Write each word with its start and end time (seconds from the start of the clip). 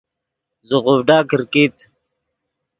زیغوڤڈا 0.67 1.17
کرکیت 1.29 1.75